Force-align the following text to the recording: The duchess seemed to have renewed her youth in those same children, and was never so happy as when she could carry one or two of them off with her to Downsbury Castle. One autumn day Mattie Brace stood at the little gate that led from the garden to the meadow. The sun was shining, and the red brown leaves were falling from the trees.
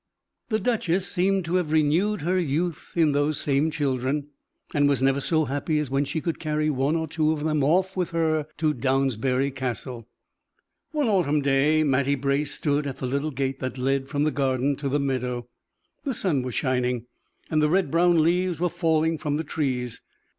The 0.49 0.57
duchess 0.59 1.07
seemed 1.07 1.45
to 1.45 1.57
have 1.57 1.71
renewed 1.71 2.21
her 2.23 2.39
youth 2.39 2.93
in 2.95 3.11
those 3.11 3.39
same 3.39 3.69
children, 3.69 4.29
and 4.73 4.89
was 4.89 4.99
never 5.03 5.21
so 5.21 5.45
happy 5.45 5.77
as 5.77 5.91
when 5.91 6.05
she 6.05 6.21
could 6.21 6.39
carry 6.39 6.71
one 6.71 6.95
or 6.95 7.07
two 7.07 7.31
of 7.31 7.43
them 7.43 7.63
off 7.63 7.95
with 7.95 8.09
her 8.09 8.47
to 8.57 8.73
Downsbury 8.73 9.51
Castle. 9.51 10.07
One 10.91 11.07
autumn 11.07 11.43
day 11.43 11.83
Mattie 11.83 12.15
Brace 12.15 12.51
stood 12.51 12.87
at 12.87 12.97
the 12.97 13.05
little 13.05 13.29
gate 13.29 13.59
that 13.59 13.77
led 13.77 14.07
from 14.09 14.23
the 14.23 14.31
garden 14.31 14.75
to 14.77 14.89
the 14.89 14.99
meadow. 14.99 15.47
The 16.03 16.15
sun 16.15 16.41
was 16.41 16.55
shining, 16.55 17.05
and 17.51 17.61
the 17.61 17.69
red 17.69 17.91
brown 17.91 18.23
leaves 18.23 18.59
were 18.59 18.69
falling 18.69 19.19
from 19.19 19.37
the 19.37 19.43
trees. 19.43 20.01